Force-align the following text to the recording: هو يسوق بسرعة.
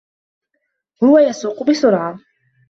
هو 1.03 1.19
يسوق 1.19 1.63
بسرعة. 1.63 2.19